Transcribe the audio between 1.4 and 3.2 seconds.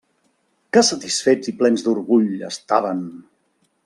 i plens d'orgull estaven!